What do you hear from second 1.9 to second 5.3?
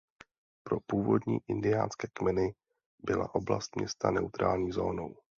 kmeny byla oblast města „neutrální“ zónou.